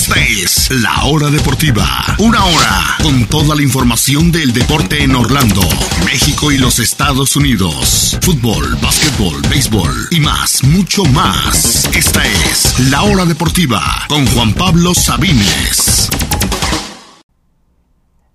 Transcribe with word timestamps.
Esta 0.00 0.18
es 0.18 0.70
La 0.82 1.04
Hora 1.04 1.28
Deportiva. 1.28 1.84
Una 2.20 2.42
hora 2.42 2.96
con 3.02 3.26
toda 3.26 3.54
la 3.54 3.60
información 3.60 4.32
del 4.32 4.54
deporte 4.54 5.04
en 5.04 5.14
Orlando, 5.14 5.60
México 6.06 6.50
y 6.50 6.56
los 6.56 6.78
Estados 6.78 7.36
Unidos. 7.36 8.18
Fútbol, 8.22 8.78
básquetbol, 8.80 9.42
béisbol 9.50 9.92
y 10.10 10.20
más, 10.20 10.64
mucho 10.64 11.04
más. 11.04 11.84
Esta 11.94 12.24
es 12.24 12.80
La 12.90 13.02
Hora 13.02 13.26
Deportiva 13.26 13.82
con 14.08 14.26
Juan 14.28 14.54
Pablo 14.54 14.94
Sabines. 14.94 16.08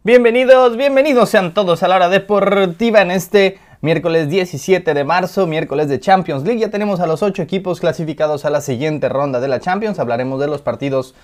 Bienvenidos, 0.04 0.78
bienvenidos 0.78 1.32
sean 1.32 1.56
todos 1.56 1.82
a 1.82 1.88
la 1.88 1.96
hora 1.96 2.10
deportiva 2.10 3.02
en 3.02 3.10
este 3.10 3.58
miércoles 3.82 4.30
17 4.30 4.94
de 4.94 5.04
marzo, 5.04 5.48
miércoles 5.48 5.90
de 5.90 6.00
Champions 6.00 6.44
League. 6.44 6.60
Ya 6.60 6.70
tenemos 6.70 7.00
a 7.00 7.08
los 7.08 7.24
ocho 7.24 7.42
equipos 7.42 7.80
clasificados 7.80 8.46
a 8.46 8.52
la 8.52 8.62
siguiente 8.62 9.10
ronda 9.10 9.40
de 9.40 9.48
la 9.48 9.60
Champions. 9.60 9.98
Hablaremos 9.98 10.40
de 10.40 10.46
los 10.46 10.62
partidos 10.62 11.16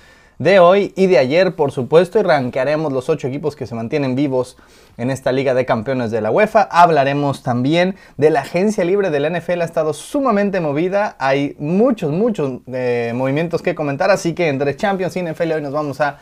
de 0.41 0.57
hoy 0.57 0.91
y 0.95 1.05
de 1.05 1.19
ayer, 1.19 1.55
por 1.55 1.71
supuesto, 1.71 2.19
y 2.19 2.23
ranquearemos 2.23 2.91
los 2.91 3.09
ocho 3.09 3.27
equipos 3.27 3.55
que 3.55 3.67
se 3.67 3.75
mantienen 3.75 4.15
vivos 4.15 4.57
en 4.97 5.11
esta 5.11 5.31
Liga 5.31 5.53
de 5.53 5.67
Campeones 5.67 6.09
de 6.09 6.19
la 6.19 6.31
UEFA. 6.31 6.67
Hablaremos 6.71 7.43
también 7.43 7.95
de 8.17 8.31
la 8.31 8.41
agencia 8.41 8.83
libre 8.83 9.11
de 9.11 9.19
la 9.19 9.29
NFL, 9.29 9.61
ha 9.61 9.65
estado 9.65 9.93
sumamente 9.93 10.59
movida. 10.59 11.15
Hay 11.19 11.55
muchos, 11.59 12.11
muchos 12.11 12.61
eh, 12.73 13.13
movimientos 13.13 13.61
que 13.61 13.75
comentar, 13.75 14.09
así 14.09 14.33
que 14.33 14.47
entre 14.47 14.75
Champions 14.75 15.15
y 15.15 15.21
NFL 15.21 15.51
hoy 15.51 15.61
nos 15.61 15.73
vamos 15.73 16.01
a 16.01 16.17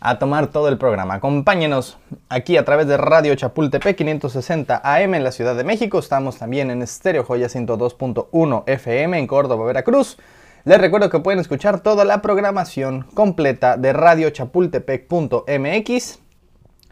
a 0.00 0.18
tomar 0.18 0.48
todo 0.48 0.68
el 0.68 0.76
programa. 0.76 1.14
Acompáñenos 1.14 1.96
aquí 2.28 2.58
a 2.58 2.64
través 2.66 2.86
de 2.86 2.98
Radio 2.98 3.34
Chapultepec 3.34 3.96
560 3.96 4.82
AM 4.84 5.14
en 5.14 5.24
la 5.24 5.32
Ciudad 5.32 5.56
de 5.56 5.64
México. 5.64 5.98
Estamos 5.98 6.36
también 6.36 6.70
en 6.70 6.82
Estéreo 6.82 7.24
Joya 7.24 7.46
102.1 7.46 8.64
FM 8.66 9.18
en 9.18 9.26
Córdoba, 9.26 9.64
Veracruz. 9.64 10.18
Les 10.64 10.80
recuerdo 10.80 11.10
que 11.10 11.20
pueden 11.20 11.40
escuchar 11.40 11.80
toda 11.80 12.06
la 12.06 12.22
programación 12.22 13.02
completa 13.12 13.76
de 13.76 13.92
radiochapultepec.mx. 13.92 16.18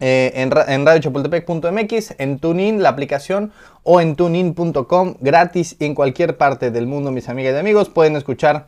Eh, 0.00 0.32
en, 0.34 0.52
en 0.66 0.84
radiochapultepec.mx, 0.84 2.14
en 2.18 2.38
TuneIn, 2.38 2.82
la 2.82 2.90
aplicación, 2.90 3.52
o 3.82 4.00
en 4.00 4.16
tunein.com, 4.16 5.14
gratis 5.20 5.76
en 5.78 5.94
cualquier 5.94 6.36
parte 6.36 6.70
del 6.70 6.86
mundo, 6.86 7.12
mis 7.12 7.28
amigas 7.28 7.54
y 7.54 7.58
amigos. 7.58 7.88
Pueden 7.88 8.16
escuchar 8.16 8.66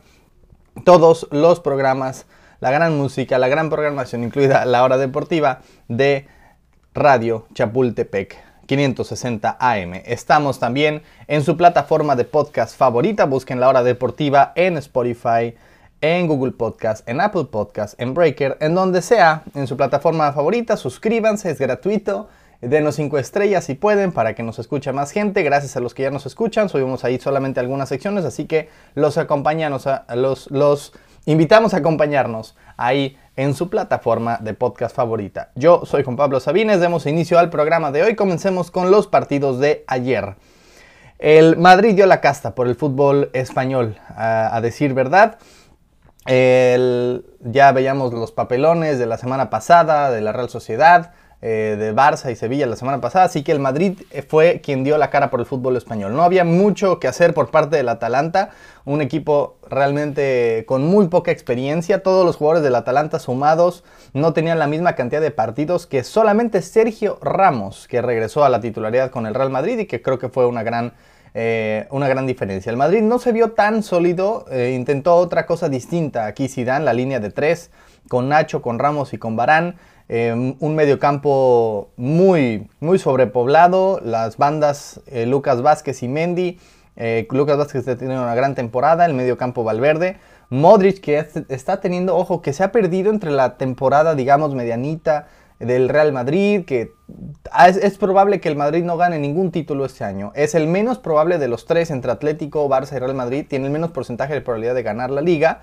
todos 0.85 1.27
los 1.31 1.59
programas 1.59 2.25
la 2.59 2.71
gran 2.71 2.97
música, 2.97 3.37
la 3.37 3.47
gran 3.47 3.69
programación, 3.69 4.23
incluida 4.23 4.65
la 4.65 4.83
hora 4.83 4.97
deportiva 4.97 5.61
de 5.87 6.27
Radio 6.93 7.47
Chapultepec 7.53 8.44
560 8.65 9.57
AM. 9.59 9.93
Estamos 10.05 10.59
también 10.59 11.03
en 11.27 11.43
su 11.43 11.57
plataforma 11.57 12.15
de 12.15 12.25
podcast 12.25 12.77
favorita. 12.77 13.25
Busquen 13.25 13.59
la 13.59 13.69
hora 13.69 13.83
deportiva 13.83 14.51
en 14.55 14.77
Spotify, 14.77 15.55
en 16.01 16.27
Google 16.27 16.51
Podcast, 16.51 17.07
en 17.07 17.21
Apple 17.21 17.45
Podcast, 17.45 17.99
en 17.99 18.13
Breaker, 18.13 18.57
en 18.61 18.75
donde 18.75 19.01
sea, 19.01 19.43
en 19.53 19.67
su 19.67 19.77
plataforma 19.77 20.31
favorita. 20.33 20.77
Suscríbanse, 20.77 21.51
es 21.51 21.59
gratuito. 21.59 22.29
Denos 22.61 22.95
5 22.95 23.17
estrellas 23.17 23.65
si 23.65 23.75
pueden 23.75 24.11
para 24.11 24.33
que 24.33 24.41
nos 24.41 24.59
escuche 24.59 24.91
más 24.91 25.11
gente. 25.11 25.43
Gracias 25.43 25.75
a 25.75 25.79
los 25.79 25.93
que 25.93 26.03
ya 26.03 26.11
nos 26.11 26.25
escuchan. 26.25 26.69
Subimos 26.69 27.03
ahí 27.03 27.19
solamente 27.19 27.59
algunas 27.59 27.89
secciones, 27.89 28.25
así 28.25 28.45
que 28.45 28.69
los 28.95 29.17
acompañanos, 29.17 29.87
los, 30.15 30.49
los 30.49 30.93
invitamos 31.25 31.73
a 31.73 31.77
acompañarnos 31.77 32.55
ahí 32.77 33.17
en 33.35 33.53
su 33.53 33.69
plataforma 33.69 34.37
de 34.41 34.53
podcast 34.53 34.95
favorita. 34.95 35.51
Yo 35.55 35.85
soy 35.85 36.03
Juan 36.03 36.15
Pablo 36.15 36.39
Sabines, 36.39 36.79
demos 36.79 37.05
inicio 37.05 37.37
al 37.37 37.49
programa 37.49 37.91
de 37.91 38.03
hoy. 38.03 38.15
Comencemos 38.15 38.71
con 38.71 38.91
los 38.91 39.07
partidos 39.07 39.59
de 39.59 39.83
ayer. 39.87 40.35
El 41.19 41.57
Madrid 41.57 41.95
dio 41.95 42.05
la 42.05 42.21
casta 42.21 42.55
por 42.55 42.67
el 42.67 42.75
fútbol 42.75 43.29
español, 43.33 43.97
a, 44.09 44.59
decir 44.61 44.93
verdad. 44.93 45.37
ya 46.27 47.71
veíamos 47.71 48.13
los 48.13 48.31
papelones 48.31 48.99
de 48.99 49.05
la 49.05 49.17
semana 49.17 49.49
pasada 49.49 50.11
de 50.11 50.21
la 50.21 50.31
Real 50.31 50.49
Sociedad. 50.49 51.13
Eh, 51.47 51.75
de 51.77 51.93
Barça 51.93 52.31
y 52.31 52.35
Sevilla 52.35 52.65
la 52.65 52.75
semana 52.75 52.99
pasada, 52.99 53.25
así 53.25 53.43
que 53.43 53.51
el 53.51 53.59
Madrid 53.59 53.99
eh, 54.09 54.23
fue 54.23 54.61
quien 54.63 54.83
dio 54.83 54.97
la 54.97 55.11
cara 55.11 55.29
por 55.29 55.39
el 55.39 55.45
fútbol 55.45 55.77
español. 55.77 56.15
No 56.15 56.23
había 56.23 56.43
mucho 56.43 56.99
que 56.99 57.07
hacer 57.07 57.35
por 57.35 57.51
parte 57.51 57.75
del 57.75 57.87
Atalanta, 57.87 58.49
un 58.83 58.99
equipo 58.99 59.57
realmente 59.69 60.63
con 60.67 60.83
muy 60.87 61.07
poca 61.07 61.29
experiencia, 61.29 62.01
todos 62.01 62.25
los 62.25 62.37
jugadores 62.37 62.63
del 62.63 62.73
Atalanta 62.73 63.19
sumados 63.19 63.83
no 64.13 64.33
tenían 64.33 64.57
la 64.57 64.65
misma 64.65 64.95
cantidad 64.95 65.21
de 65.21 65.29
partidos 65.29 65.85
que 65.85 66.03
solamente 66.03 66.63
Sergio 66.63 67.19
Ramos, 67.21 67.87
que 67.87 68.01
regresó 68.01 68.43
a 68.43 68.49
la 68.49 68.59
titularidad 68.59 69.11
con 69.11 69.27
el 69.27 69.35
Real 69.35 69.51
Madrid 69.51 69.77
y 69.77 69.85
que 69.85 70.01
creo 70.01 70.17
que 70.17 70.29
fue 70.29 70.47
una 70.47 70.63
gran... 70.63 70.93
Eh, 71.37 71.85
una 71.91 72.07
gran 72.07 72.25
diferencia. 72.25 72.69
El 72.69 72.77
Madrid 72.77 73.01
no 73.01 73.19
se 73.19 73.33
vio 73.33 73.51
tan 73.51 73.83
sólido, 73.83 74.45
intentó 74.73 75.15
otra 75.15 75.45
cosa 75.45 75.67
distinta. 75.67 76.27
Aquí 76.27 76.47
Zidane, 76.47 76.85
la 76.85 76.93
línea 76.93 77.19
de 77.19 77.29
tres, 77.29 77.71
con 78.07 78.29
Nacho, 78.29 78.61
con 78.61 78.79
Ramos 78.79 79.13
y 79.13 79.17
con 79.17 79.35
Barán. 79.35 79.75
Em, 80.07 80.55
un 80.59 80.75
mediocampo 80.75 81.89
muy, 81.97 82.69
muy 82.79 82.99
sobrepoblado. 82.99 83.99
Las 84.03 84.37
bandas 84.37 85.01
eh, 85.07 85.25
Lucas 85.25 85.61
Vázquez 85.61 86.03
y 86.03 86.07
Mendy. 86.07 86.59
Eh, 86.95 87.27
Lucas 87.31 87.57
Vázquez 87.57 87.79
está 87.79 87.97
teniendo 87.97 88.23
una 88.23 88.35
gran 88.35 88.55
temporada. 88.55 89.05
El 89.05 89.13
mediocampo 89.13 89.63
Valverde. 89.63 90.17
Modric 90.49 91.01
que 91.01 91.25
está 91.49 91.81
teniendo, 91.81 92.15
ojo, 92.15 92.41
que 92.41 92.53
se 92.53 92.63
ha 92.63 92.71
perdido 92.71 93.11
entre 93.11 93.31
la 93.31 93.57
temporada, 93.57 94.13
digamos, 94.13 94.53
medianita 94.53 95.27
del 95.59 95.89
Real 95.89 96.11
Madrid, 96.11 96.65
que 96.65 96.91
es, 97.67 97.97
probable 97.97 98.39
que 98.39 98.49
el 98.49 98.55
Madrid 98.55 98.83
no 98.83 98.97
gane 98.97 99.17
ningún 99.17 99.51
título 99.51 99.85
este 99.85 100.03
año. 100.03 100.31
Es 100.35 100.53
el 100.53 100.67
menos 100.67 100.99
probable 100.99 101.39
de 101.39 101.47
los 101.47 101.65
tres 101.65 101.89
entre 101.89 102.11
Atlético, 102.11 102.69
Barça 102.69 102.95
y 102.95 102.99
Real 102.99 103.15
Madrid. 103.15 103.45
Tiene 103.49 103.65
el 103.65 103.71
menos 103.71 103.91
porcentaje 103.91 104.33
de 104.33 104.41
probabilidad 104.41 104.75
de 104.75 104.83
ganar 104.83 105.09
la 105.09 105.21
liga. 105.21 105.61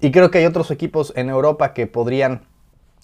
Y 0.00 0.10
creo 0.10 0.30
que 0.30 0.38
hay 0.38 0.46
otros 0.46 0.70
equipos 0.70 1.12
en 1.16 1.28
Europa 1.28 1.74
que 1.74 1.86
podrían 1.86 2.42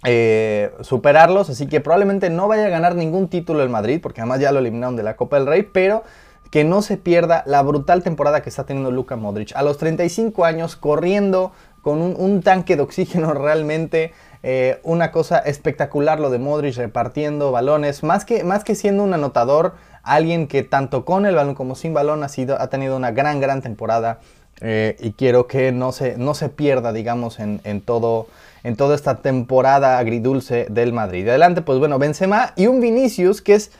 eh, 0.05 0.72
superarlos, 0.81 1.50
así 1.50 1.66
que 1.66 1.81
probablemente 1.81 2.31
no 2.31 2.49
vaya 2.49 2.66
a 2.66 2.71
ganar 2.71 2.94
ningún 2.94 3.28
título 3.28 3.62
el 3.62 3.69
Madrid, 3.69 4.00
porque 4.03 4.21
además 4.21 4.41
ya 4.41 4.53
lo 4.53 4.59
eliminaron 4.59 4.97
de 4.97 5.03
la 5.03 5.16
Copa 5.16 5.37
del 5.37 5.47
Rey, 5.47 5.62
pero 5.62 6.05
que 6.50 6.65
no 6.65 6.83
se 6.83 6.97
pierda 6.97 7.44
la 7.47 7.62
brutal 7.62 8.03
temporada 8.03 8.43
que 8.43 8.49
está 8.49 8.65
teniendo 8.65 8.91
Luka 8.91 9.16
Modric. 9.16 9.55
A 9.55 9.62
los 9.62 9.78
35 9.78 10.44
años, 10.44 10.75
corriendo 10.77 11.53
con 11.83 12.00
un, 12.00 12.43
tanque 12.43 12.77
de 12.77 12.83
oxígeno 12.83 13.34
realmente, 13.34 14.12
eh, 14.43 14.81
una 14.83 15.12
cosa 15.12 15.39
espectacular 15.39 16.19
lo 16.19 16.31
de 16.31 16.39
Modric 16.39 16.77
repartiendo 16.77 17.53
balones, 17.53 18.03
más 18.03 18.25
que, 18.25 18.43
más 18.43 18.65
que 18.65 18.75
siendo 18.75 19.05
un 19.05 19.15
anotador, 19.15 19.75
alguien 20.03 20.47
que 20.47 20.62
tanto 20.62 21.05
con 21.05 21.27
el 21.27 21.34
balón 21.34 21.55
como 21.55 21.75
sin 21.75 21.94
balón 21.94 22.22
ha, 22.25 22.28
sido, 22.28 22.60
ha 22.60 22.69
tenido 22.69 22.97
una 22.97 23.12
gran, 23.12 23.41
gran 23.41 23.62
temporada. 23.62 24.21
Eh, 24.60 24.97
y 25.00 25.12
quiero 25.12 25.47
que 25.47 25.72
no 25.72 25.93
se, 25.93 26.19
no 26.19 26.34
se 26.34 26.48
pierda, 26.48 26.93
digamos, 26.93 27.41
en, 27.41 27.60
en 27.65 27.81
todo 27.81 28.28
en 28.62 28.76
toda 28.76 28.94
esta 28.94 29.16
temporada 29.16 29.98
agridulce 29.98 30.66
del 30.69 30.93
Madrid. 30.93 31.28
Adelante, 31.28 31.62
pues 31.62 31.78
bueno, 31.78 31.98
Benzema 31.98 32.53
y 32.56 32.66
un 32.66 32.81
Vinicius 32.81 33.41
que 33.41 33.54
es 33.54 33.72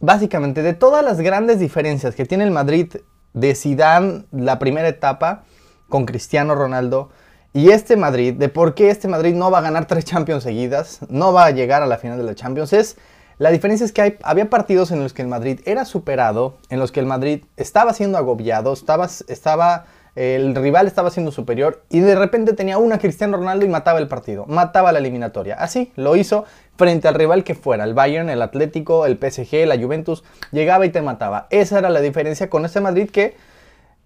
básicamente 0.00 0.62
de 0.62 0.74
todas 0.74 1.04
las 1.04 1.20
grandes 1.20 1.58
diferencias 1.58 2.14
que 2.14 2.24
tiene 2.24 2.44
el 2.44 2.50
Madrid 2.50 2.96
de 3.34 3.54
Zidane 3.54 4.24
la 4.32 4.58
primera 4.58 4.88
etapa 4.88 5.44
con 5.88 6.06
Cristiano 6.06 6.54
Ronaldo 6.54 7.10
y 7.52 7.70
este 7.70 7.96
Madrid, 7.96 8.34
de 8.34 8.48
por 8.48 8.74
qué 8.74 8.90
este 8.90 9.08
Madrid 9.08 9.34
no 9.34 9.50
va 9.50 9.58
a 9.58 9.62
ganar 9.62 9.86
tres 9.86 10.04
Champions 10.04 10.44
seguidas, 10.44 11.00
no 11.08 11.32
va 11.32 11.46
a 11.46 11.50
llegar 11.50 11.82
a 11.82 11.86
la 11.86 11.98
final 11.98 12.18
de 12.18 12.24
la 12.24 12.34
Champions, 12.34 12.72
es 12.72 12.96
la 13.38 13.50
diferencia 13.50 13.84
es 13.84 13.92
que 13.92 14.02
hay, 14.02 14.18
había 14.22 14.50
partidos 14.50 14.90
en 14.90 15.00
los 15.00 15.12
que 15.12 15.22
el 15.22 15.28
Madrid 15.28 15.60
era 15.64 15.84
superado, 15.84 16.58
en 16.70 16.78
los 16.78 16.92
que 16.92 17.00
el 17.00 17.06
Madrid 17.06 17.44
estaba 17.56 17.94
siendo 17.94 18.18
agobiado, 18.18 18.72
estaba, 18.72 19.08
estaba 19.28 19.86
el 20.18 20.54
rival 20.56 20.88
estaba 20.88 21.10
siendo 21.10 21.30
superior 21.30 21.84
y 21.90 22.00
de 22.00 22.16
repente 22.16 22.52
tenía 22.52 22.78
una 22.78 22.98
Cristiano 22.98 23.36
Ronaldo 23.36 23.64
y 23.64 23.68
mataba 23.68 24.00
el 24.00 24.08
partido, 24.08 24.46
mataba 24.46 24.90
la 24.90 24.98
eliminatoria. 24.98 25.54
Así 25.54 25.92
lo 25.94 26.16
hizo 26.16 26.44
frente 26.76 27.06
al 27.06 27.14
rival 27.14 27.44
que 27.44 27.54
fuera, 27.54 27.84
el 27.84 27.94
Bayern, 27.94 28.28
el 28.28 28.42
Atlético, 28.42 29.06
el 29.06 29.16
PSG, 29.16 29.66
la 29.66 29.78
Juventus, 29.78 30.24
llegaba 30.50 30.86
y 30.86 30.90
te 30.90 31.02
mataba. 31.02 31.46
Esa 31.50 31.78
era 31.78 31.88
la 31.88 32.00
diferencia 32.00 32.50
con 32.50 32.64
este 32.64 32.80
Madrid 32.80 33.10
que 33.10 33.36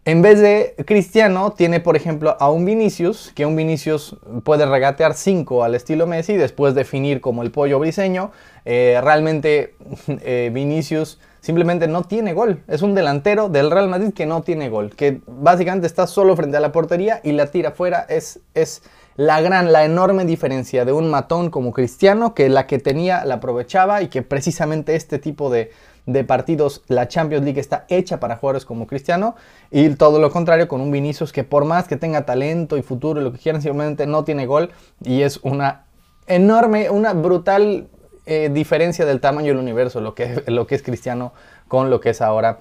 en 0.04 0.20
vez 0.20 0.40
de 0.40 0.74
Cristiano, 0.84 1.52
tiene 1.52 1.78
por 1.78 1.94
ejemplo 1.94 2.36
a 2.40 2.50
un 2.50 2.64
Vinicius, 2.64 3.32
que 3.36 3.46
un 3.46 3.54
Vinicius 3.54 4.16
puede 4.42 4.66
regatear 4.66 5.14
5 5.14 5.62
al 5.62 5.76
estilo 5.76 6.08
Messi, 6.08 6.36
después 6.36 6.74
definir 6.74 7.20
como 7.20 7.42
el 7.42 7.52
pollo 7.52 7.78
briseño. 7.78 8.32
Eh, 8.64 9.00
realmente 9.02 9.76
eh, 10.08 10.50
Vinicius 10.52 11.20
simplemente 11.42 11.86
no 11.86 12.04
tiene 12.04 12.32
gol. 12.32 12.62
Es 12.68 12.80
un 12.80 12.94
delantero 12.94 13.50
del 13.50 13.70
Real 13.70 13.88
Madrid 13.88 14.14
que 14.14 14.24
no 14.24 14.40
tiene 14.40 14.70
gol, 14.70 14.96
que 14.96 15.20
básicamente 15.26 15.86
está 15.86 16.06
solo 16.06 16.34
frente 16.34 16.56
a 16.56 16.60
la 16.60 16.72
portería 16.72 17.20
y 17.22 17.32
la 17.32 17.48
tira 17.48 17.72
fuera. 17.72 18.06
Es, 18.08 18.40
es 18.54 18.82
la 19.16 19.42
gran, 19.42 19.70
la 19.72 19.84
enorme 19.84 20.24
diferencia 20.24 20.86
de 20.86 20.92
un 20.92 21.10
matón 21.10 21.50
como 21.50 21.74
Cristiano, 21.74 22.32
que 22.32 22.48
la 22.48 22.66
que 22.66 22.78
tenía 22.78 23.26
la 23.26 23.34
aprovechaba 23.34 24.00
y 24.00 24.08
que 24.08 24.22
precisamente 24.22 24.96
este 24.96 25.18
tipo 25.18 25.50
de 25.50 25.70
de 26.06 26.24
partidos, 26.24 26.82
la 26.88 27.08
Champions 27.08 27.44
League 27.44 27.60
está 27.60 27.84
hecha 27.88 28.18
para 28.18 28.36
jugadores 28.36 28.64
como 28.64 28.86
Cristiano 28.86 29.36
y 29.70 29.88
todo 29.90 30.18
lo 30.18 30.30
contrario 30.30 30.66
con 30.66 30.80
un 30.80 30.90
Vinicius 30.90 31.32
que 31.32 31.44
por 31.44 31.64
más 31.64 31.86
que 31.86 31.96
tenga 31.96 32.26
talento 32.26 32.76
y 32.76 32.82
futuro 32.82 33.20
y 33.20 33.24
lo 33.24 33.32
que 33.32 33.38
quieran, 33.38 33.62
simplemente 33.62 34.06
no 34.06 34.24
tiene 34.24 34.46
gol 34.46 34.70
y 35.00 35.22
es 35.22 35.38
una 35.42 35.84
enorme, 36.26 36.90
una 36.90 37.12
brutal 37.12 37.88
eh, 38.26 38.50
diferencia 38.52 39.04
del 39.04 39.20
tamaño 39.20 39.48
del 39.48 39.58
universo, 39.58 40.00
lo 40.00 40.14
que, 40.14 40.42
lo 40.46 40.66
que 40.66 40.74
es 40.74 40.82
Cristiano 40.82 41.32
con 41.68 41.90
lo 41.90 42.00
que 42.00 42.10
es 42.10 42.20
ahora 42.20 42.60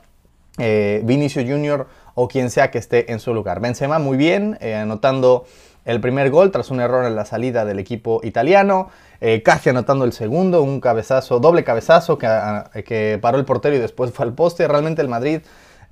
eh, 0.58 1.02
Vinicius 1.04 1.46
Jr. 1.48 1.88
o 2.16 2.28
quien 2.28 2.50
sea 2.50 2.72
que 2.72 2.78
esté 2.78 3.12
en 3.12 3.20
su 3.20 3.34
lugar. 3.34 3.62
Benzema 3.62 4.00
muy 4.00 4.18
bien, 4.18 4.58
eh, 4.62 4.76
anotando 4.76 5.46
el 5.86 6.00
primer 6.00 6.30
gol 6.30 6.52
tras 6.52 6.70
un 6.72 6.80
error 6.80 7.06
en 7.06 7.16
la 7.16 7.26
salida 7.26 7.66
del 7.66 7.80
equipo 7.80 8.22
italiano. 8.24 8.90
Eh, 9.22 9.44
casi 9.44 9.70
anotando 9.70 10.04
el 10.04 10.14
segundo, 10.14 10.62
un 10.62 10.82
cabezazo, 10.82 11.40
doble 11.40 11.64
cabezazo 11.64 12.18
que, 12.18 12.28
que, 12.86 13.20
paró 13.22 13.38
el 13.38 13.46
portero 13.46 13.76
y 13.76 13.80
después 13.80 14.12
fue 14.12 14.26
al 14.26 14.34
poste. 14.34 14.68
Realmente 14.68 15.02
el 15.02 15.08
Madrid, 15.08 15.42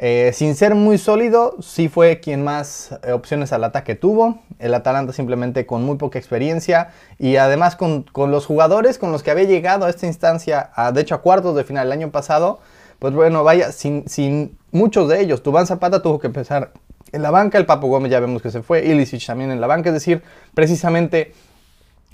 eh, 0.01 0.31
sin 0.33 0.55
ser 0.55 0.75
muy 0.75 0.97
sólido, 0.97 1.57
sí 1.59 1.89
fue 1.89 2.21
quien 2.21 2.41
más 2.41 2.97
eh, 3.03 3.11
opciones 3.11 3.51
al 3.51 3.65
ataque 3.65 3.95
tuvo. 3.95 4.39
El 4.57 4.73
Atalanta 4.73 5.11
simplemente 5.11 5.65
con 5.65 5.83
muy 5.83 5.97
poca 5.97 6.17
experiencia 6.17 6.91
y 7.17 7.35
además 7.35 7.75
con, 7.75 8.03
con 8.03 8.31
los 8.31 8.45
jugadores 8.45 8.97
con 8.97 9.11
los 9.11 9.23
que 9.23 9.31
había 9.31 9.43
llegado 9.43 9.85
a 9.85 9.89
esta 9.89 10.07
instancia, 10.07 10.71
a, 10.73 10.93
de 10.93 11.01
hecho 11.01 11.15
a 11.15 11.21
cuartos 11.21 11.53
de 11.53 11.65
final 11.65 11.87
el 11.87 11.91
año 11.91 12.11
pasado, 12.11 12.61
pues 12.99 13.13
bueno, 13.13 13.43
vaya, 13.43 13.73
sin, 13.73 14.07
sin 14.07 14.57
muchos 14.71 15.09
de 15.09 15.19
ellos. 15.19 15.43
Tubán 15.43 15.67
Zapata 15.67 16.01
tuvo 16.01 16.17
que 16.17 16.27
empezar 16.27 16.71
en 17.11 17.21
la 17.21 17.31
banca, 17.31 17.57
el 17.57 17.65
Papo 17.65 17.87
Gómez 17.87 18.09
ya 18.09 18.21
vemos 18.21 18.41
que 18.41 18.51
se 18.51 18.61
fue, 18.61 18.85
Ilicic 18.85 19.25
también 19.25 19.51
en 19.51 19.59
la 19.59 19.67
banca, 19.67 19.89
es 19.89 19.95
decir, 19.95 20.23
precisamente 20.53 21.33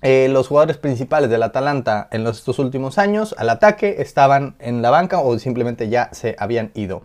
eh, 0.01 0.27
los 0.31 0.47
jugadores 0.47 0.77
principales 0.77 1.29
del 1.29 1.43
Atalanta 1.43 2.07
en 2.11 2.23
los, 2.23 2.39
estos 2.39 2.57
últimos 2.57 2.97
años 2.97 3.35
al 3.37 3.51
ataque 3.51 3.97
estaban 3.99 4.55
en 4.57 4.81
la 4.81 4.89
banca 4.89 5.19
o 5.19 5.37
simplemente 5.37 5.87
ya 5.87 6.09
se 6.13 6.35
habían 6.39 6.71
ido. 6.73 7.03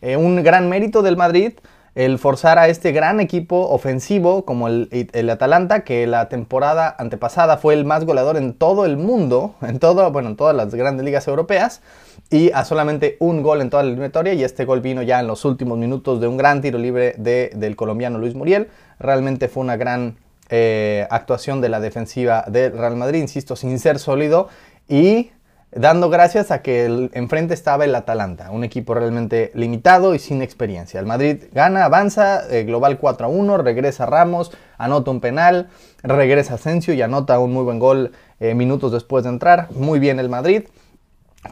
Eh, 0.00 0.16
un 0.16 0.42
gran 0.42 0.68
mérito 0.68 1.02
del 1.02 1.16
Madrid 1.16 1.52
el 1.94 2.18
forzar 2.18 2.58
a 2.58 2.68
este 2.68 2.92
gran 2.92 3.20
equipo 3.20 3.68
ofensivo 3.68 4.46
como 4.46 4.68
el, 4.68 4.88
el, 5.12 5.28
Atalanta, 5.28 5.84
que 5.84 6.06
la 6.06 6.28
temporada 6.28 6.94
antepasada 6.98 7.58
fue 7.58 7.74
el 7.74 7.84
más 7.84 8.06
goleador 8.06 8.38
en 8.38 8.54
todo 8.54 8.86
el 8.86 8.96
mundo, 8.96 9.54
en, 9.60 9.78
todo, 9.78 10.10
bueno, 10.10 10.30
en 10.30 10.36
todas 10.36 10.56
las 10.56 10.74
grandes 10.74 11.04
ligas 11.04 11.28
europeas, 11.28 11.82
y 12.30 12.50
a 12.52 12.64
solamente 12.64 13.16
un 13.20 13.42
gol 13.42 13.60
en 13.60 13.68
toda 13.68 13.82
la 13.82 13.90
eliminatoria, 13.90 14.32
y 14.32 14.42
este 14.42 14.64
gol 14.64 14.80
vino 14.80 15.02
ya 15.02 15.20
en 15.20 15.26
los 15.26 15.44
últimos 15.44 15.76
minutos 15.76 16.18
de 16.20 16.28
un 16.28 16.38
gran 16.38 16.62
tiro 16.62 16.78
libre 16.78 17.14
de, 17.18 17.50
del 17.54 17.76
colombiano 17.76 18.18
Luis 18.18 18.34
Muriel. 18.34 18.68
Realmente 18.98 19.48
fue 19.48 19.62
una 19.62 19.76
gran 19.76 20.16
eh, 20.48 21.06
actuación 21.10 21.60
de 21.60 21.68
la 21.68 21.80
defensiva 21.80 22.44
del 22.48 22.72
Real 22.72 22.96
Madrid, 22.96 23.20
insisto, 23.20 23.54
sin 23.54 23.78
ser 23.78 23.98
sólido, 23.98 24.48
y 24.88 25.30
dando 25.74 26.10
gracias 26.10 26.50
a 26.50 26.62
que 26.62 26.84
el, 26.84 27.10
enfrente 27.14 27.54
estaba 27.54 27.84
el 27.84 27.94
Atalanta, 27.94 28.50
un 28.50 28.64
equipo 28.64 28.94
realmente 28.94 29.50
limitado 29.54 30.14
y 30.14 30.18
sin 30.18 30.42
experiencia. 30.42 31.00
El 31.00 31.06
Madrid 31.06 31.44
gana, 31.52 31.84
avanza, 31.84 32.42
eh, 32.50 32.64
global 32.64 32.98
4 32.98 33.26
a 33.26 33.28
1, 33.28 33.58
regresa 33.58 34.06
Ramos, 34.06 34.52
anota 34.78 35.10
un 35.10 35.20
penal, 35.20 35.68
regresa 36.02 36.54
Asensio 36.54 36.94
y 36.94 37.02
anota 37.02 37.38
un 37.38 37.52
muy 37.52 37.64
buen 37.64 37.78
gol 37.78 38.12
eh, 38.40 38.54
minutos 38.54 38.92
después 38.92 39.24
de 39.24 39.30
entrar. 39.30 39.68
Muy 39.72 39.98
bien 39.98 40.18
el 40.18 40.28
Madrid. 40.28 40.64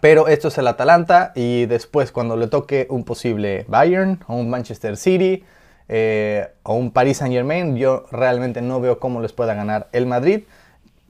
Pero 0.00 0.28
esto 0.28 0.48
es 0.48 0.58
el 0.58 0.68
Atalanta 0.68 1.32
y 1.34 1.66
después 1.66 2.12
cuando 2.12 2.36
le 2.36 2.46
toque 2.46 2.86
un 2.90 3.04
posible 3.04 3.64
Bayern 3.66 4.20
o 4.28 4.36
un 4.36 4.48
Manchester 4.48 4.96
City 4.96 5.44
eh, 5.88 6.46
o 6.62 6.74
un 6.74 6.92
Paris 6.92 7.16
Saint 7.16 7.34
Germain, 7.34 7.76
yo 7.76 8.04
realmente 8.12 8.62
no 8.62 8.80
veo 8.80 9.00
cómo 9.00 9.20
les 9.20 9.32
pueda 9.32 9.54
ganar 9.54 9.88
el 9.92 10.06
Madrid. 10.06 10.42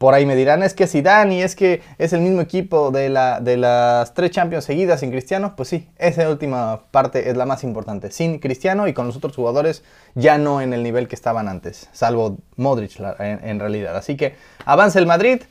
Por 0.01 0.15
ahí 0.15 0.25
me 0.25 0.35
dirán, 0.35 0.63
es 0.63 0.73
que 0.73 0.87
Zidane 0.87 1.35
y 1.35 1.43
es 1.43 1.55
que 1.55 1.83
es 1.99 2.15
el 2.15 2.23
mismo 2.23 2.41
equipo 2.41 2.91
de, 2.91 3.11
la, 3.11 3.39
de 3.39 3.59
las 3.59 4.15
tres 4.15 4.31
Champions 4.31 4.65
seguidas 4.65 5.01
sin 5.01 5.11
Cristiano. 5.11 5.53
Pues 5.55 5.69
sí, 5.69 5.91
esa 5.99 6.27
última 6.31 6.85
parte 6.91 7.29
es 7.29 7.37
la 7.37 7.45
más 7.45 7.65
importante. 7.65 8.11
Sin 8.11 8.39
Cristiano 8.39 8.89
y 8.89 8.95
con 8.95 9.07
los 9.07 9.17
otros 9.17 9.37
jugadores 9.37 9.85
ya 10.15 10.39
no 10.39 10.63
en 10.63 10.73
el 10.73 10.83
nivel 10.83 11.07
que 11.07 11.15
estaban 11.15 11.49
antes, 11.49 11.91
salvo 11.93 12.39
Modric 12.57 12.99
en, 13.19 13.47
en 13.47 13.61
realidad. 13.61 13.95
Así 13.95 14.17
que 14.17 14.37
avanza 14.65 14.99
el 15.01 15.07
Madrid 15.07 15.43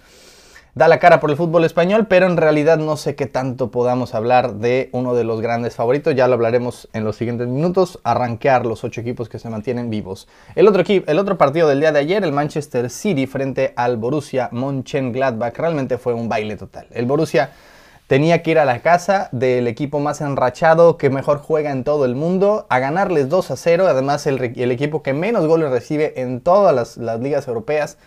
da 0.76 0.88
la 0.88 1.00
cara 1.00 1.20
por 1.20 1.30
el 1.30 1.38
fútbol 1.38 1.66
español, 1.66 2.08
pero 2.08 2.26
en 2.26 2.38
realidad 2.38 2.78
no 2.78 2.98
sé 2.98 3.16
qué 3.16 3.26
tanto 3.26 3.72
podamos 3.72 4.14
hablar 4.14 4.56
de 4.56 4.90
uno 4.92 5.16
de 5.16 5.24
los 5.24 5.42
grandes 5.42 5.76
favoritos. 5.76 6.16
Ya 6.16 6.28
lo 6.28 6.36
hablaremos 6.36 6.88
en 6.94 7.04
los 7.04 7.16
siguientes 7.16 7.48
minutos. 7.48 8.00
Arranquear 8.04 8.66
los 8.66 8.84
ocho 8.84 9.02
equipos 9.02 9.30
que 9.30 9.40
se 9.40 9.50
mantienen 9.50 9.90
vivos. 9.90 10.28
El 10.56 10.68
otro, 10.68 10.84
el 10.88 11.20
otro 11.20 11.38
partido 11.38 11.68
del 11.68 11.80
día 11.80 11.92
de 11.92 12.00
ayer, 12.00 12.24
el 12.24 12.32
Manchester 12.32 12.90
City 12.90 13.28
frente 13.28 13.74
al 13.76 13.98
Borussia 13.98 14.50
Mönchengladbach, 14.52 15.58
realmente 15.58 15.98
fue 15.98 16.14
un 16.14 16.30
baile 16.30 16.56
total. 16.56 16.88
El 16.92 17.06
Borussia 17.06 17.52
tenía 18.08 18.42
que 18.42 18.52
ir 18.52 18.60
a 18.60 18.66
la 18.66 18.80
casa 18.80 19.30
del 19.32 19.68
equipo 19.68 20.00
más 20.00 20.22
enrachado, 20.22 20.98
que 20.98 21.10
mejor 21.10 21.40
juega 21.40 21.72
en 21.72 21.84
todo 21.84 22.06
el 22.06 22.16
mundo, 22.16 22.66
a 22.70 22.80
ganarles 22.80 23.30
2 23.30 23.52
a 23.52 23.56
0. 23.56 23.88
Además, 23.88 24.26
el, 24.26 24.42
equipo 24.72 25.04
que 25.04 25.14
menos 25.14 25.46
goles 25.46 25.70
recibe 25.70 26.20
en 26.22 26.42
todas 26.42 26.98
las 26.98 27.20
ligas 27.20 27.48
europeas. 27.48 27.98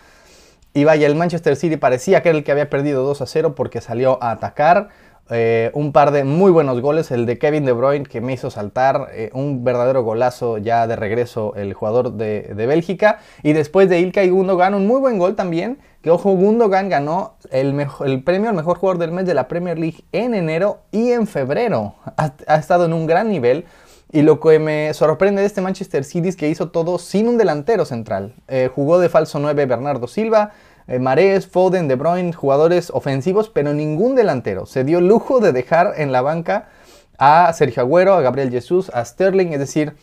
Y 0.73 0.85
vaya, 0.85 1.05
el 1.07 1.15
Manchester 1.15 1.55
City 1.55 1.77
parecía 1.77 2.21
que 2.23 2.29
era 2.29 2.37
el 2.37 2.43
que 2.43 2.51
había 2.51 2.69
perdido 2.69 3.03
2 3.03 3.21
a 3.21 3.25
0 3.27 3.53
porque 3.55 3.81
salió 3.81 4.21
a 4.21 4.31
atacar. 4.31 4.89
Eh, 5.29 5.71
un 5.73 5.93
par 5.93 6.11
de 6.11 6.25
muy 6.25 6.51
buenos 6.51 6.81
goles, 6.81 7.09
el 7.09 7.25
de 7.25 7.37
Kevin 7.37 7.63
De 7.63 7.71
Bruyne 7.71 8.05
que 8.05 8.19
me 8.19 8.33
hizo 8.33 8.51
saltar, 8.51 9.07
eh, 9.13 9.29
un 9.33 9.63
verdadero 9.63 10.03
golazo 10.03 10.57
ya 10.57 10.85
de 10.85 10.97
regreso 10.97 11.53
el 11.55 11.73
jugador 11.73 12.13
de, 12.13 12.53
Bélgica. 12.53 13.19
Y 13.41 13.53
después 13.53 13.87
de 13.87 13.99
Ilkay 13.99 14.29
Gundogan, 14.29 14.73
un 14.73 14.85
muy 14.85 14.99
buen 14.99 15.17
gol 15.17 15.35
también, 15.35 15.79
que 16.01 16.11
ojo, 16.11 16.31
Gundogan 16.31 16.89
ganó 16.89 17.35
el, 17.51 17.87
el 18.05 18.23
premio 18.23 18.49
al 18.49 18.55
mejor 18.55 18.77
jugador 18.77 18.99
del 18.99 19.11
mes 19.11 19.25
de 19.25 19.33
la 19.33 19.47
Premier 19.47 19.79
League 19.79 20.03
en 20.11 20.33
enero 20.33 20.79
y 20.91 21.11
en 21.11 21.25
febrero. 21.25 21.95
Ha, 22.17 22.55
estado 22.57 22.85
en 22.85 22.93
un 22.93 23.07
gran 23.07 23.29
nivel. 23.29 23.65
Y 24.13 24.21
lo 24.21 24.39
que 24.39 24.59
me 24.59 24.93
sorprende 24.93 25.41
de 25.41 25.47
este 25.47 25.59
Manchester 25.59 26.03
City 26.03 26.29
es 26.29 26.35
que 26.35 26.47
hizo 26.47 26.69
todo 26.69 26.99
sin 26.99 27.27
un 27.27 27.39
delantero 27.39 27.83
central. 27.83 28.35
Eh, 28.47 28.69
jugó 28.73 28.99
de 28.99 29.09
falso 29.09 29.39
9 29.39 29.65
Bernardo 29.65 30.07
Silva, 30.07 30.51
eh, 30.87 31.41
Foden, 31.41 31.87
De 31.87 31.95
Bruyne, 31.95 32.31
jugadores 32.31 32.91
ofensivos, 32.91 33.49
pero 33.49 33.73
ningún 33.73 34.13
delantero. 34.13 34.67
Se 34.67 34.83
dio 34.83 35.01
lujo 35.01 35.39
de 35.39 35.51
dejar 35.51 35.95
en 35.97 36.11
la 36.11 36.21
banca 36.21 36.69
a 37.17 37.51
Sergio 37.53 37.81
Agüero, 37.81 38.13
a 38.13 38.21
Gabriel 38.21 38.51
Jesús, 38.51 38.91
a 38.93 39.03
Sterling, 39.03 39.47
es 39.53 39.59
decir, 39.59 39.95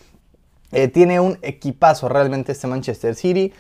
eh, 0.73 0.89
tiene 0.89 1.21
un 1.21 1.39
equipazo 1.43 2.09
realmente 2.09 2.51
este 2.51 2.67
Manchester 2.67 3.15
City. 3.15 3.53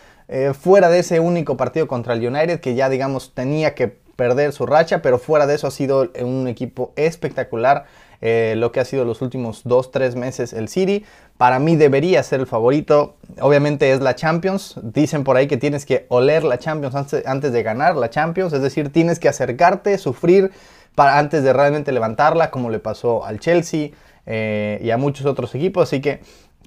fuera 0.55 0.88
de 0.88 1.00
ese 1.00 1.19
único 1.19 1.56
partido 1.56 1.88
contra 1.88 2.14
el 2.14 2.25
United, 2.25 2.61
que 2.61 2.76
ya 2.76 2.88
digamos 2.88 3.35
tenía 3.35 3.75
que 3.75 3.88
perder 3.88 4.52
su 4.52 4.64
racha, 4.64 5.02
pero 5.02 5.19
fuera 5.19 5.47
de 5.47 5.56
eso 5.56 5.67
ha 5.67 5.73
sido 5.73 6.08
un 6.23 6.47
equipo 6.47 6.93
espectacular. 6.94 7.87
Eh, 8.22 8.55
lo 8.56 8.70
que 8.70 8.81
ha 8.81 8.84
sido 8.84 9.05
los 9.05 9.22
últimos 9.22 9.64
2-3 9.64 10.14
meses 10.14 10.52
el 10.52 10.69
City. 10.69 11.05
Para 11.38 11.58
mí 11.58 11.76
debería 11.76 12.22
ser 12.22 12.40
el 12.40 12.46
favorito. 12.46 13.17
Obviamente 13.40 13.93
es 13.93 14.00
la 14.00 14.14
Champions. 14.14 14.78
Dicen 14.82 15.25
por 15.25 15.37
ahí 15.37 15.46
que 15.46 15.56
tienes 15.56 15.87
que 15.87 16.06
oler 16.08 16.44
la 16.44 16.58
Champions 16.58 16.94
antes, 17.25 17.52
de 17.52 17.62
ganar 17.62 17.96
la 17.96 18.11
Champions. 18.11 18.52
Es 18.52 18.62
decir, 18.62 18.93
tienes 18.93 19.19
que 19.19 19.28
acercarte, 19.28 19.96
sufrir 19.96 20.50
para, 20.94 21.19
antes 21.19 21.43
de 21.43 21.52
realmente 21.52 21.93
levantarla, 21.93 22.50
como 22.50 22.69
le 22.69 22.78
pasó 22.78 23.25
al 23.25 23.40
Chelsea 23.40 23.90
eh, 24.26 24.78
y 24.82 24.90
a 24.90 24.99
muchos 24.99 25.25
otros 25.25 25.55
equipos. 25.55 25.88
Así 25.88 26.00
que 26.00 26.20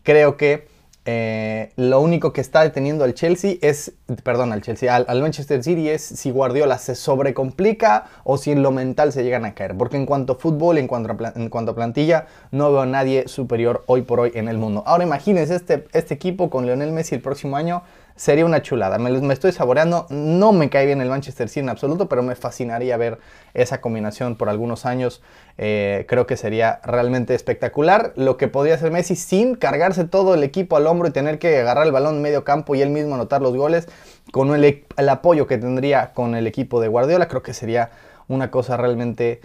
creo 0.03 0.37
que 0.37 0.67
eh, 1.05 1.71
lo 1.75 1.99
único 1.99 2.31
que 2.31 2.39
está 2.39 2.61
deteniendo 2.61 3.03
al 3.03 3.13
Chelsea 3.13 3.55
es, 3.61 3.93
perdón, 4.23 4.53
al 4.53 4.61
Chelsea, 4.61 4.95
al, 4.95 5.21
Manchester 5.21 5.61
City 5.61 5.89
es 5.89 6.01
si 6.01 6.31
Guardiola 6.31 6.77
se 6.77 6.95
sobrecomplica 6.95 8.05
o 8.23 8.37
si 8.37 8.51
en 8.51 8.63
lo 8.63 8.71
mental 8.71 9.11
se 9.11 9.23
llegan 9.23 9.43
a 9.43 9.53
caer. 9.53 9.75
Porque 9.77 9.97
en 9.97 10.05
cuanto 10.05 10.33
a 10.33 10.35
fútbol, 10.37 10.77
en 10.77 10.87
cuanto 10.87 11.11
a, 11.11 11.33
en 11.35 11.49
cuanto 11.49 11.75
plantilla, 11.75 12.27
no 12.51 12.71
veo 12.71 12.81
a 12.81 12.85
nadie 12.85 13.27
superior 13.27 13.83
hoy 13.87 14.03
por 14.03 14.21
hoy 14.21 14.31
en 14.35 14.47
el 14.47 14.57
mundo. 14.57 14.83
Ahora 14.85 15.03
imagínense 15.03 15.55
este, 15.55 15.87
este 15.91 16.13
equipo 16.13 16.49
con 16.49 16.65
Lionel 16.65 16.93
Messi 16.93 17.15
el 17.15 17.21
próximo 17.21 17.57
año 17.57 17.83
sería 18.15 18.45
una 18.45 18.61
chulada. 18.61 18.97
Me, 18.97 19.33
estoy 19.33 19.51
saboreando. 19.51 20.07
No 20.09 20.51
me 20.51 20.69
cae 20.69 20.85
bien 20.85 21.01
el 21.01 21.09
Manchester 21.09 21.49
City 21.49 21.61
en 21.61 21.69
absoluto, 21.69 22.07
pero 22.07 22.23
me 22.23 22.35
fascinaría 22.35 22.97
ver 22.97 23.19
esa 23.53 23.81
combinación 23.81 24.35
por 24.35 24.49
algunos 24.49 24.85
años. 24.85 25.21
Eh, 25.57 26.05
creo 26.07 26.27
que 26.27 26.37
sería 26.37 26.79
realmente 26.83 27.35
espectacular. 27.35 28.13
Lo 28.15 28.37
que 28.37 28.47
podría 28.47 28.75
hacer 28.75 28.91
Messi 28.91 29.15
sin 29.15 29.55
cargarse 29.55 30.05
todo 30.05 30.33
el 30.35 30.43
equipo 30.43 30.77
al 30.77 30.87
hombro 30.87 31.07
y 31.07 31.11
tener 31.11 31.39
que 31.39 31.59
agarrar 31.59 31.85
el 31.85 31.91
balón 31.91 32.15
en 32.15 32.21
medio 32.21 32.43
campo 32.43 32.75
y 32.75 32.81
él 32.81 32.89
mismo 32.89 33.15
anotar 33.15 33.41
los 33.41 33.55
goles. 33.55 33.87
Con 34.31 34.53
el, 34.53 34.85
apoyo 35.09 35.47
que 35.47 35.57
tendría 35.57 36.13
con 36.13 36.35
el 36.35 36.47
equipo 36.47 36.81
de 36.81 36.87
Guardiola, 36.87 37.27
creo 37.27 37.43
que 37.43 37.53
sería 37.53 37.91
una 38.27 38.51
cosa 38.51 38.77
realmente 38.77 39.41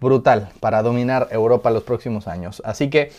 brutal 0.00 0.50
para 0.60 0.82
dominar 0.82 1.28
Europa 1.30 1.70
los 1.70 1.82
próximos 1.82 2.26
años. 2.28 2.60
Así 2.64 2.90
que 2.90 3.12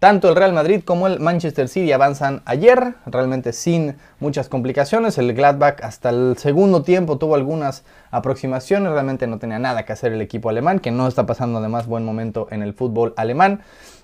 tanto 0.00 0.30
el 0.30 0.34
Real 0.34 0.54
Madrid 0.54 0.82
como 0.82 1.06
el 1.06 1.20
Manchester 1.20 1.68
City 1.68 1.92
avanzan 1.92 2.40
ayer, 2.46 2.94
realmente 3.04 3.52
sin 3.52 3.98
muchas 4.18 4.48
complicaciones. 4.48 5.18
El 5.18 5.34
Gladbach 5.34 5.84
hasta 5.84 6.08
el 6.08 6.38
segundo 6.38 6.82
tiempo 6.82 7.18
tuvo 7.18 7.34
algunas 7.34 7.84
aproximaciones, 8.10 8.92
realmente 8.92 9.26
no 9.26 9.38
tenía 9.38 9.58
nada 9.58 9.84
que 9.84 9.92
hacer 9.92 10.14
el 10.14 10.22
equipo 10.22 10.48
alemán, 10.48 10.78
que 10.78 10.90
no 10.90 11.06
está 11.06 11.26
pasando 11.26 11.58
además 11.58 11.86
buen 11.86 12.06
momento 12.06 12.48
en 12.50 12.62
el 12.62 12.72
fútbol 12.72 13.12
alemán. 13.18 13.60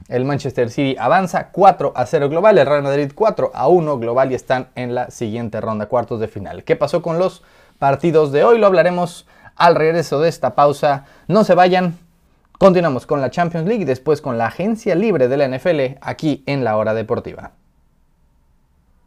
El 0.09 0.27
Manchester 0.27 0.71
City 0.71 0.97
avanza 1.01 1.49
4 1.49 1.95
a 1.97 2.05
0 2.05 2.29
global, 2.29 2.59
el 2.59 2.67
Real 2.67 2.83
Madrid 2.83 3.11
4 3.15 3.53
a 3.55 3.67
1 3.67 3.99
global 3.99 4.31
y 4.33 4.35
están 4.35 4.69
en 4.75 4.95
la 4.95 5.11
siguiente 5.11 5.63
ronda, 5.63 5.87
cuartos 5.87 6.21
de 6.21 6.29
final. 6.29 6.63
¿Qué 6.63 6.77
pasó 6.77 7.01
con 7.01 7.19
los 7.19 7.43
partidos 7.79 8.33
de 8.33 8.45
hoy? 8.45 8.59
Lo 8.59 8.67
hablaremos 8.67 9.27
al 9.57 9.75
regreso 9.75 10.21
de 10.21 10.29
esta 10.29 10.55
pausa. 10.55 11.07
No 11.27 11.43
se 11.43 11.55
vayan, 11.55 11.99
Continuamos 12.59 13.05
con 13.05 13.21
la 13.21 13.31
Champions 13.31 13.69
League 13.69 13.83
y 13.83 13.85
después 13.85 14.23
con 14.23 14.39
la 14.39 14.47
agencia 14.47 14.95
libre 14.95 15.29
de 15.29 15.37
la 15.37 15.47
NFL 15.47 15.99
aquí 16.01 16.43
en 16.47 16.65
la 16.65 16.79
hora 16.79 16.95
deportiva. 16.95 17.53